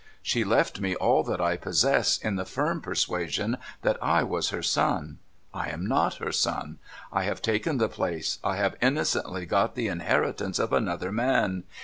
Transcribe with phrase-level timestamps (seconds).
[0.23, 4.63] She left me all that I possess, in the firm persuasion that I was her
[4.63, 5.19] son.
[5.53, 6.79] I am not her son.
[7.13, 11.65] I have taken the place, I have innocently got the inheritance of another man.